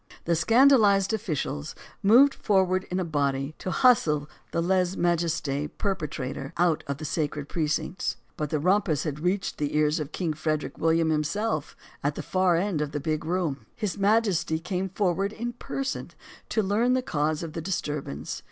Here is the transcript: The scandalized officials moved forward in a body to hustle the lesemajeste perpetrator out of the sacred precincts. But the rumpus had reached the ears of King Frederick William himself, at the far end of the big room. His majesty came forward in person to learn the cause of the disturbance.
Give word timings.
The 0.25 0.35
scandalized 0.35 1.13
officials 1.13 1.75
moved 2.01 2.33
forward 2.33 2.85
in 2.89 2.99
a 2.99 3.05
body 3.05 3.53
to 3.59 3.69
hustle 3.69 4.27
the 4.51 4.59
lesemajeste 4.59 5.77
perpetrator 5.77 6.53
out 6.57 6.83
of 6.87 6.97
the 6.97 7.05
sacred 7.05 7.47
precincts. 7.47 8.17
But 8.35 8.49
the 8.49 8.57
rumpus 8.57 9.03
had 9.03 9.19
reached 9.19 9.59
the 9.59 9.77
ears 9.77 9.99
of 9.99 10.11
King 10.11 10.33
Frederick 10.33 10.79
William 10.79 11.11
himself, 11.11 11.75
at 12.03 12.15
the 12.15 12.23
far 12.23 12.55
end 12.55 12.81
of 12.81 12.93
the 12.93 12.99
big 12.99 13.23
room. 13.25 13.67
His 13.75 13.95
majesty 13.95 14.57
came 14.57 14.89
forward 14.89 15.33
in 15.33 15.53
person 15.53 16.09
to 16.49 16.63
learn 16.63 16.93
the 16.93 17.03
cause 17.03 17.43
of 17.43 17.53
the 17.53 17.61
disturbance. 17.61 18.39